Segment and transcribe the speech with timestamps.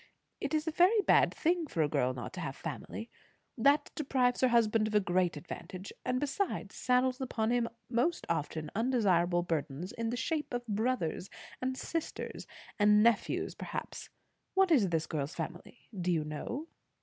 [0.39, 3.11] It is a very bad thing for a girl not to have family.
[3.55, 8.71] That deprives her husband of a great advantage; and besides, saddles upon him often most
[8.73, 11.29] undesirable burdens in the shape of brothers
[11.61, 12.47] and sisters,
[12.79, 14.09] and nephews perhaps.
[14.55, 16.65] What is this girl's family, do you know?"